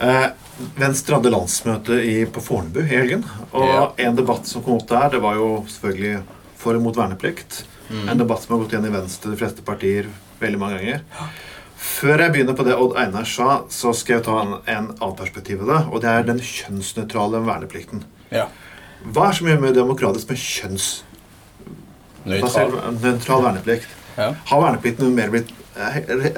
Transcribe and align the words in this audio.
Eh, 0.00 0.26
Venstre 0.76 1.14
hadde 1.18 1.30
landsmøte 1.32 1.98
i, 2.04 2.24
på 2.32 2.40
Fornebu 2.42 2.80
i 2.82 2.88
helgen. 2.88 3.24
Og 3.52 3.64
Ja. 3.68 3.92
en 4.08 4.16
debatt 4.16 4.46
som 4.46 4.62
kom 4.62 4.78
opp 4.80 4.88
der, 4.88 5.10
det 5.10 5.20
var 5.22 5.34
jo 5.36 5.64
selvfølgelig 5.68 6.22
for 6.56 6.74
og 6.74 6.82
mot 6.82 6.96
verneplikt. 6.96 7.64
Mm. 7.90 8.08
En 8.08 8.18
debatt 8.18 8.42
som 8.42 8.56
har 8.56 8.64
gått 8.64 8.72
igjen 8.72 8.86
i 8.86 8.94
Venstre, 8.96 9.30
de 9.30 9.36
fleste 9.36 9.62
partier, 9.62 10.06
veldig 10.40 10.58
mange 10.58 10.78
ganger. 10.78 11.00
Før 11.76 12.18
jeg 12.18 12.32
begynner 12.32 12.56
på 12.56 12.64
det 12.64 12.74
Odd 12.74 12.96
Einar 12.96 13.24
sa, 13.28 13.62
så 13.68 13.92
skal 13.94 14.16
jeg 14.16 14.24
ta 14.24 14.40
en, 14.42 14.54
en 14.66 14.88
annen 14.96 15.16
perspektiv 15.16 15.58
det. 15.66 15.82
Og 15.92 16.00
det 16.02 16.08
er 16.10 16.22
den 16.24 16.38
kjønnsnøytrale 16.40 17.44
verneplikten. 17.46 18.02
Ja. 18.32 18.46
Hva 19.04 19.28
er 19.28 19.32
så 19.36 19.44
mye 19.44 19.60
mer 19.60 19.72
demokratisk 19.76 20.28
med 20.32 20.38
kjønnsbasert 20.40 21.04
Nøytral. 22.26 22.72
nøytral 23.02 23.42
verneplikt? 23.44 23.86
Ja. 24.16 24.32
Har 24.48 24.62
verneplikten 24.62 25.14
mer 25.14 25.30
blitt, 25.32 25.52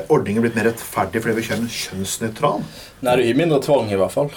ordningen 0.09 0.43
blitt 0.43 0.57
mer 0.59 0.67
rettferdig 0.67 1.23
fordi 1.23 1.37
vi 1.37 1.47
kjører 1.47 1.73
kjønnsnøytral? 1.79 2.62
Nei, 3.07 3.17
det 3.21 3.27
gir 3.29 3.39
mindre 3.39 3.61
tvang, 3.62 3.91
i 3.95 3.99
hvert 4.01 4.15
fall. 4.15 4.31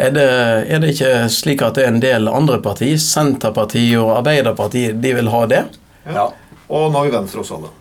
Er 0.00 0.14
det, 0.14 0.28
er 0.66 0.82
det 0.82 0.94
ikke 0.96 1.12
slik 1.30 1.62
at 1.62 1.78
det 1.78 1.86
er 1.86 1.92
en 1.94 2.02
del 2.02 2.30
andre 2.30 2.58
partier, 2.62 2.98
Senterpartiet 2.98 3.98
og 4.02 4.16
Arbeiderpartiet, 4.18 4.98
de 5.02 5.14
vil 5.20 5.30
ha 5.30 5.44
det? 5.50 5.64
Ja. 6.08 6.30
Og 6.70 6.90
nå 6.90 6.98
har 6.98 7.06
vi 7.06 7.14
Venstre 7.14 7.44
også 7.44 7.60
alle. 7.60 7.74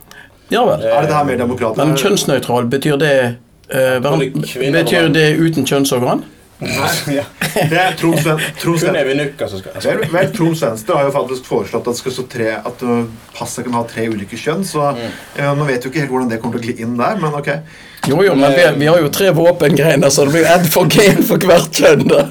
Ja 0.49 0.63
vel. 0.65 0.81
Er 0.85 1.05
det 1.05 1.13
her 1.13 1.25
mer 1.25 1.37
demokratisk? 1.37 1.81
Men 1.81 1.97
kjønnsnøytral, 1.97 2.69
betyr 2.69 2.97
det 3.01 3.15
uh, 3.73 3.97
Betyr 4.01 5.09
det 5.13 5.27
uten 5.37 5.65
kjønnsorgan? 5.69 6.23
Ja. 6.59 7.23
Det 9.83 9.91
er 9.93 9.99
vel, 10.01 10.09
Venstre 10.11 10.95
har 10.97 11.05
jo 11.07 11.13
faktisk 11.15 11.45
foreslått 11.47 11.85
at, 11.87 11.93
det 11.93 12.01
skal 12.01 12.15
stå 12.17 12.25
tre, 12.33 12.49
at 12.59 12.83
passet 13.37 13.63
kan 13.67 13.77
ha 13.79 13.83
tre 13.87 14.07
ulike 14.11 14.35
kjønn. 14.39 14.65
Så 14.67 14.81
Mm. 14.89 15.05
eh, 15.37 15.53
Nå 15.55 15.65
vet 15.69 15.85
vi 15.85 15.89
ikke 15.91 16.01
helt 16.03 16.11
hvordan 16.11 16.29
det 16.33 16.41
kommer 16.41 16.59
til 16.59 16.63
å 16.63 16.65
gli 16.73 16.83
inn 16.83 16.97
der, 16.99 17.15
men 17.21 17.33
ok. 17.39 17.49
Jo 18.07 18.21
jo, 18.23 18.33
men 18.35 18.53
vi, 18.55 18.65
vi 18.79 18.87
har 18.87 18.99
jo 19.03 19.09
tre 19.13 19.31
våpengreiner, 19.35 20.09
så 20.11 20.25
det 20.27 20.31
blir 20.35 20.47
ett 20.47 20.67
for 20.71 20.87
gen 20.91 21.23
for 21.23 21.37
hvert 21.37 21.71
kjønn, 21.79 22.05
da. 22.07 22.25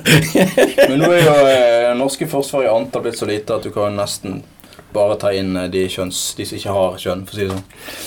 Men 0.88 0.98
nå 1.02 1.10
er 1.12 1.24
jo 1.24 1.34
eh, 1.48 1.90
norske 1.98 2.29
forsvar 2.29 2.65
i 2.65 2.70
antall 2.73 3.04
blitt 3.04 3.18
så 3.20 3.29
lite 3.29 3.57
at 3.57 3.65
du 3.65 3.70
kan 3.74 3.96
nesten 3.96 4.42
bare 4.95 5.19
ta 5.21 5.33
inn 5.37 5.57
eh, 5.57 5.69
de, 5.73 5.85
kjønns, 5.93 6.23
de 6.39 6.47
som 6.49 6.59
ikke 6.59 6.75
har 6.77 6.99
kjønn, 7.03 7.25
for 7.29 7.37
å 7.37 7.39
si 7.39 7.47
det 7.47 7.57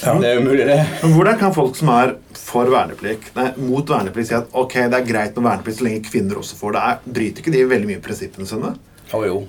sånn. 0.02 0.22
Det 0.24 0.32
er 0.32 0.42
umulig, 0.42 0.68
det. 0.70 0.80
Men 1.04 1.16
hvordan 1.16 1.40
kan 1.42 1.56
folk 1.56 1.78
som 1.80 1.92
er 1.94 2.16
for 2.42 2.72
verneplikt, 2.74 3.32
nei, 3.38 3.48
mot 3.62 3.96
verneplikt 3.96 4.32
si 4.32 4.38
at 4.38 4.54
ok, 4.58 4.78
det 4.92 5.00
er 5.02 5.08
greit 5.08 5.38
med 5.38 5.50
verneplikt 5.50 5.82
så 5.82 5.88
lenge 5.88 6.06
kvinner 6.10 6.42
også 6.42 6.60
får 6.60 6.78
det? 6.78 6.86
Er, 6.92 7.02
bryter 7.18 7.44
ikke 7.44 7.56
de 7.56 7.66
veldig 7.74 7.92
mye 7.92 8.04
prinsippene 8.04 8.50
sine? 8.50 8.76
Oh, 9.12 9.26
jo. 9.28 9.42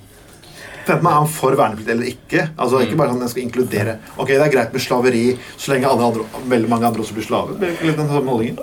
Enten 0.83 1.07
Er 1.07 1.15
han 1.19 1.29
for 1.31 1.55
verneplikt 1.59 1.91
eller 1.95 2.09
ikke. 2.11 2.49
Altså 2.59 2.81
Ikke 2.83 2.97
bare 2.99 3.13
sånn 3.13 3.21
den 3.23 3.31
skal 3.31 3.43
inkludere 3.45 3.95
Ok, 4.17 4.29
det 4.33 4.41
er 4.43 4.51
greit 4.53 4.73
med 4.75 4.83
slaveri 4.83 5.25
så 5.57 5.73
lenge 5.73 5.87
alle 5.89 6.05
andre, 6.09 6.25
veldig 6.51 6.69
mange 6.71 6.87
andre 6.89 7.03
også 7.05 7.15
blir 7.15 7.25
slaver. 7.27 7.59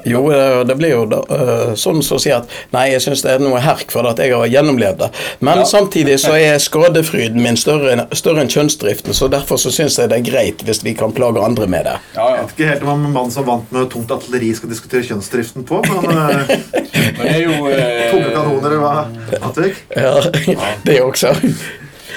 Jo, 0.09 0.21
eh, 0.35 0.63
det 0.67 0.75
blir 0.79 0.91
jo 0.91 1.05
da, 1.09 1.19
eh, 1.35 1.73
sånn 1.79 2.01
som 2.03 2.17
å 2.17 2.21
si 2.21 2.31
at 2.35 2.49
nei, 2.75 2.89
jeg 2.91 3.01
syns 3.05 3.23
det 3.23 3.31
er 3.35 3.39
noe 3.43 3.59
herk 3.63 3.91
for 3.93 4.07
at 4.09 4.19
jeg 4.19 4.33
har 4.35 4.47
gjennomlevd 4.51 4.99
det. 4.99 5.09
Men 5.39 5.59
Ja. 5.59 5.63
samtidig 5.63 6.19
så 6.19 6.33
er 6.35 6.59
skadefryden 6.59 7.41
min 7.41 7.55
større, 7.57 8.07
større 8.13 8.41
enn 8.43 8.49
kjønnsdriften, 8.51 9.13
så 9.15 9.29
derfor 9.31 9.55
så 9.61 9.71
syns 9.71 9.97
jeg 9.97 10.09
det 10.09 10.19
er 10.19 10.31
greit 10.31 10.63
hvis 10.65 10.83
vi 10.83 10.93
kan 10.93 11.11
plage 11.15 11.41
andre 11.43 11.67
med 11.67 11.85
det. 11.85 11.97
Ja, 12.15 12.29
ja. 12.29 12.35
Jeg 12.35 12.45
vet 12.47 12.55
ikke 12.57 12.69
helt 12.69 12.83
om 12.83 13.05
en 13.05 13.13
mann 13.13 13.31
som 13.31 13.45
vant 13.45 13.71
med 13.71 13.89
tungt 13.89 14.11
artilleri 14.11 14.53
skal 14.55 14.69
diskutere 14.69 15.03
kjønnsdriften 15.07 15.63
på, 15.65 15.81
men 15.87 16.17
eh, 16.17 16.57
Men 17.19 17.25
det 17.25 17.35
er 17.35 17.43
jo 17.43 17.67
eh, 17.67 18.11
tunge 18.11 18.31
kanoner 18.35 18.75
hva? 18.79 19.07
Atvik? 19.49 19.75
Ja, 19.95 20.19
det 20.85 21.01
også. 21.01 21.33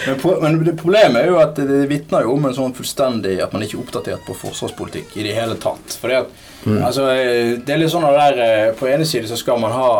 Men, 0.06 0.18
pro 0.18 0.32
men 0.42 0.76
problemet 0.76 1.20
er 1.20 1.28
jo 1.30 1.38
at 1.38 1.56
det, 1.58 1.66
det 1.68 1.88
vitner 1.90 2.24
jo 2.26 2.36
om 2.36 2.46
en 2.48 2.54
sånn 2.56 2.74
fullstendig 2.76 3.36
At 3.44 3.52
man 3.54 3.64
ikke 3.64 3.76
er 3.78 3.82
oppdatert 3.84 4.24
på 4.26 4.36
forsvarspolitikk 4.38 5.16
i 5.20 5.26
det 5.26 5.34
hele 5.36 5.56
tatt. 5.62 5.96
For 6.00 6.10
det, 6.10 6.22
mm. 6.64 6.78
altså, 6.78 7.08
eh, 7.12 7.52
det 7.62 7.74
er 7.74 7.82
litt 7.82 7.92
sånn 7.94 8.06
at 8.08 8.18
der 8.18 8.40
eh, 8.46 8.70
På 8.78 8.88
ene 8.90 9.06
side 9.08 9.30
så 9.30 9.38
skal 9.38 9.60
man 9.62 9.74
ha 9.76 9.92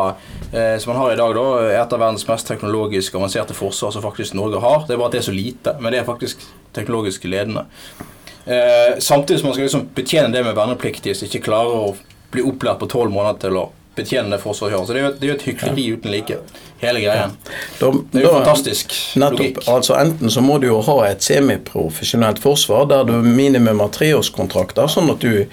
eh, 0.50 0.78
Som 0.82 0.94
man 0.94 1.02
har 1.02 1.14
i 1.14 1.20
dag, 1.20 1.36
da 1.38 1.68
et 1.82 1.94
av 1.94 2.02
verdens 2.02 2.26
mest 2.28 2.50
teknologisk 2.50 3.18
avanserte 3.18 3.56
forsvar 3.56 3.94
som 3.94 4.04
faktisk 4.04 4.34
Norge 4.38 4.62
har. 4.62 4.86
Det 4.86 4.96
er 4.96 5.00
bare 5.00 5.12
at 5.12 5.18
det 5.18 5.22
er 5.22 5.28
så 5.30 5.36
lite, 5.36 5.76
men 5.80 5.94
det 5.94 6.02
er 6.02 6.08
faktisk 6.08 6.42
teknologisk 6.76 7.24
ledende. 7.28 7.66
Eh, 8.44 8.98
samtidig 8.98 9.40
som 9.40 9.48
man 9.48 9.54
skal 9.54 9.68
liksom 9.68 9.88
betjene 9.94 10.32
det 10.34 10.42
med 10.44 10.56
vernepliktige 10.56 11.14
som 11.14 11.28
ikke 11.28 11.44
klarer 11.46 11.76
å 11.78 11.92
bli 12.32 12.42
opplært 12.48 12.80
på 12.80 12.88
tolv 12.90 13.12
måneder 13.14 13.38
til 13.44 13.58
å 13.60 13.68
betjene 13.96 14.30
det 14.32 14.40
forsvaret 14.42 14.74
gjør. 14.76 14.84
Så 14.88 14.94
det 14.96 15.00
er 15.02 15.06
jo, 15.06 15.14
det 15.18 15.26
er 15.26 15.32
jo 15.32 15.38
et 15.38 15.46
hykleri 15.50 15.82
uten 15.96 16.10
like, 16.14 16.36
hele 16.82 17.00
greien. 17.04 17.34
Da, 17.78 17.90
Det 18.12 18.18
er 18.20 18.24
jo 18.24 18.30
da- 18.32 18.38
fantastisk 18.40 18.94
Nettopp. 19.20 19.38
logikk. 19.38 19.58
altså 19.68 19.94
Enten 20.00 20.30
så 20.34 20.40
må 20.42 20.56
du 20.60 20.66
jo 20.66 20.80
ha 20.82 20.96
et 21.10 21.22
semiprofesjonelt 21.22 22.40
forsvar 22.42 22.88
der 22.90 23.04
du 23.04 23.12
minimum 23.22 23.80
har 23.84 23.92
treårskontrakter, 23.94 24.88
sånn 24.90 25.10
at 25.12 25.20
du, 25.22 25.46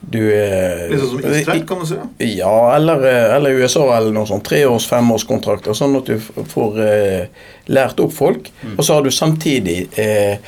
du 0.00 0.18
eh, 0.32 0.88
Litt 0.90 1.00
sånn 1.04 1.12
som 1.22 1.32
Israel, 1.36 1.64
kan 1.68 1.78
du 1.84 1.86
si. 1.92 2.00
Ja, 2.38 2.56
eller, 2.76 3.04
eh, 3.06 3.36
eller 3.36 3.60
USA 3.62 3.84
eller 3.96 4.10
noe 4.16 4.26
sånt. 4.26 4.44
Treårs-, 4.48 4.88
femårskontrakter, 4.90 5.76
sånn 5.78 5.96
at 6.00 6.06
du 6.10 6.18
får 6.54 6.80
eh, 6.88 7.26
lært 7.68 8.00
opp 8.02 8.12
folk. 8.16 8.50
Mm. 8.64 8.74
Og 8.78 8.84
så 8.84 8.94
har 8.98 9.02
du 9.06 9.10
samtidig 9.14 9.86
eh, 10.00 10.38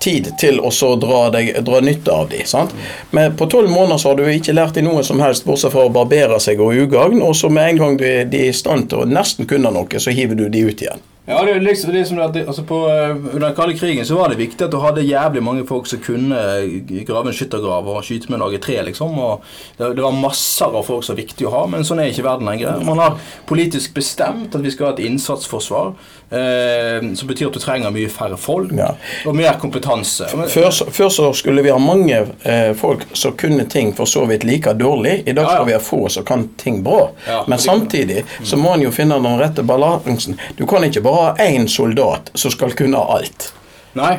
tid 0.00 0.30
til 0.40 0.60
å 0.60 0.70
dra, 1.00 1.20
deg, 1.34 1.52
dra 1.66 1.80
nytte 1.84 2.14
av 2.14 2.30
de, 2.32 2.42
sant? 2.48 2.74
Men 3.10 3.36
på 3.36 3.48
tolv 3.50 3.70
måneder 3.70 4.00
så 4.00 4.12
har 4.12 4.20
du 4.20 4.26
ikke 4.30 4.56
lært 4.56 4.78
dem 4.78 4.88
noe 4.88 5.04
som 5.06 5.20
helst, 5.22 5.46
bortsett 5.48 5.74
fra 5.74 5.86
å 5.88 5.94
barbere 5.94 6.40
seg 6.40 6.60
og 6.62 6.74
ugagn, 6.74 7.22
og 7.22 7.36
så 7.36 7.52
med 7.52 7.74
en 7.74 7.84
gang 7.84 8.00
du 8.00 8.06
de 8.06 8.44
er 8.46 8.50
i 8.50 8.56
stand 8.56 8.90
til 8.90 9.04
å 9.04 9.08
nesten 9.08 9.48
kunne 9.50 9.72
noe, 9.74 10.00
så 10.00 10.14
hiver 10.14 10.38
du 10.38 10.48
de 10.48 10.66
ut 10.66 10.84
igjen. 10.86 11.09
Ja, 11.28 11.44
det 11.44 11.52
er 11.52 11.60
liksom, 11.62 11.92
det 11.94 12.06
som 12.08 12.18
at 12.24 12.32
det, 12.34 12.46
altså 12.48 12.62
på, 12.66 12.78
eh, 12.90 13.10
Under 13.34 13.44
den 13.48 13.54
kalde 13.54 13.74
krigen 13.78 14.06
så 14.08 14.16
var 14.16 14.28
det 14.32 14.38
viktig 14.40 14.64
at 14.64 14.72
du 14.72 14.78
hadde 14.82 15.02
jævlig 15.04 15.42
mange 15.44 15.66
folk 15.68 15.86
som 15.86 16.00
kunne 16.02 16.34
eh, 16.34 17.02
grave 17.06 17.28
en 17.30 17.36
skyttergrav 17.36 17.86
og 17.92 18.00
skyte 18.04 18.30
med 18.32 18.38
en 18.40 18.46
lage 18.46 18.58
tre. 18.64 18.80
liksom. 18.86 19.18
og 19.18 19.42
det, 19.78 19.92
det 19.96 20.02
var 20.02 20.16
masser 20.16 20.66
av 20.74 20.82
folk 20.88 21.04
som 21.04 21.14
var 21.14 21.20
viktig 21.22 21.46
å 21.46 21.52
ha, 21.54 21.66
men 21.70 21.84
sånn 21.86 22.00
er 22.02 22.10
ikke 22.10 22.24
verden 22.26 22.48
lenger. 22.50 22.80
Man 22.88 22.98
har 22.98 23.18
politisk 23.46 23.94
bestemt 23.94 24.54
at 24.56 24.64
vi 24.64 24.72
skal 24.74 24.86
ha 24.88 24.92
et 24.96 25.04
innsatsforsvar, 25.06 25.92
eh, 26.32 27.14
som 27.14 27.28
betyr 27.30 27.50
at 27.50 27.58
du 27.58 27.62
trenger 27.62 27.94
mye 27.94 28.08
færre 28.10 28.38
folk 28.40 28.72
Ja. 28.80 28.94
og 29.26 29.36
mer 29.36 29.60
kompetanse. 29.60 30.26
Før, 30.48 30.70
før 30.90 31.12
så 31.14 31.28
skulle 31.36 31.62
vi 31.62 31.70
ha 31.70 31.78
mange 31.78 32.24
eh, 32.44 32.72
folk 32.74 33.04
som 33.12 33.36
kunne 33.36 33.68
ting 33.70 33.92
for 33.94 34.08
så 34.08 34.24
vidt 34.26 34.44
like 34.48 34.72
dårlig. 34.74 35.20
I 35.28 35.32
dag 35.36 35.44
Ja, 35.44 35.50
ja. 35.50 35.54
skal 35.54 35.66
vi 35.66 35.72
ha 35.76 35.84
få 35.84 36.02
som 36.08 36.24
kan 36.24 36.48
ting 36.58 36.82
bra. 36.82 37.10
Ja, 37.28 37.44
Men 37.46 37.58
samtidig 37.58 38.24
så 38.42 38.56
må 38.56 38.74
en 38.74 38.82
jo 38.88 38.90
finne 38.90 39.20
den 39.20 39.38
rette 39.38 39.62
balansen. 39.62 40.38
Du 40.56 40.66
kan 40.66 40.82
ikke 40.84 41.00
bare 41.02 41.09
ha 41.14 41.30
én 41.42 41.68
soldat 41.68 42.30
som 42.34 42.52
skal 42.54 42.76
kunne 42.78 42.98
alt. 42.98 43.52
nei. 43.98 44.18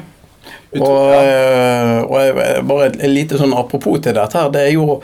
Og, 0.72 1.12
ja. 1.12 1.24
eh, 1.28 1.97
og 2.07 2.68
bare 2.69 2.85
et 2.88 3.02
lite 3.12 3.35
sånn 3.35 3.52
apropos 3.59 4.00
til 4.06 4.16
dette 4.16 4.40
her, 4.40 4.47
det 4.53 4.62
er 4.69 4.69
jo, 4.72 5.01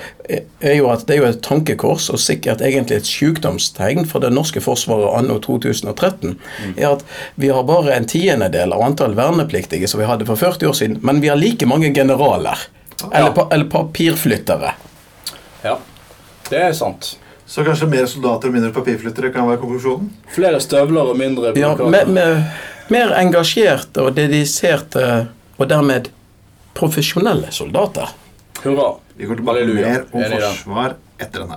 er 0.63 0.77
jo 0.77 0.87
at 0.93 1.03
det 1.09 1.17
er 1.17 1.19
jo 1.19 1.27
et 1.27 1.41
tankekors, 1.43 2.07
og 2.13 2.21
sikkert 2.23 2.63
egentlig 2.63 3.01
et 3.01 3.09
sykdomstegn 3.09 4.07
for 4.07 4.23
det 4.23 4.31
norske 4.31 4.63
forsvaret 4.63 5.11
anno 5.19 5.35
2013, 5.43 6.37
er 6.77 6.87
at 6.93 7.03
vi 7.35 7.51
har 7.51 7.67
bare 7.67 7.97
en 7.97 8.07
tiendedel 8.07 8.77
av 8.77 8.85
antall 8.87 9.17
vernepliktige 9.19 9.91
som 9.91 9.99
vi 9.99 10.07
hadde 10.07 10.29
for 10.29 10.39
40 10.39 10.71
år 10.71 10.79
siden, 10.79 10.97
men 11.03 11.19
vi 11.23 11.33
har 11.33 11.39
like 11.39 11.67
mange 11.67 11.91
generaler. 11.91 12.63
Eller, 13.11 13.33
pa, 13.35 13.49
eller 13.51 13.67
papirflyttere. 13.69 14.73
ja. 15.67 15.77
Det 16.47 16.61
er 16.63 16.71
sant. 16.71 17.17
Så 17.47 17.63
kanskje 17.63 17.87
mer 17.87 18.05
soldater 18.11 18.49
og 18.51 18.53
mindre 18.57 18.73
papirflyttere 18.75 19.31
kan 19.31 19.47
være 19.47 19.61
konklusjonen? 19.61 20.09
Flere 20.35 20.59
støvler 20.59 21.13
og 21.13 21.17
mindre 21.17 21.53
Ja, 21.53 21.53
byråkrater. 21.55 21.89
med, 21.89 22.07
med, 22.07 22.43
mer 22.91 23.13
engasjerte 23.21 24.03
og 24.03 24.15
dediserte, 24.17 25.27
og 25.57 25.69
dermed 25.71 26.09
profesjonelle 26.75 27.47
soldater. 27.51 28.11
Hurra. 28.63 28.89
Vi 29.17 29.25
går 29.25 29.35
tilbake 29.39 29.59
Halleluja. 29.63 29.87
mer 29.87 30.03
om 30.11 30.21
Enig 30.21 30.41
forsvar 30.43 30.93
etter 31.19 31.39
den 31.39 31.49
her. 31.49 31.55